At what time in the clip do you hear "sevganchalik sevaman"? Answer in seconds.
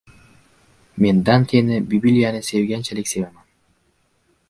2.51-3.49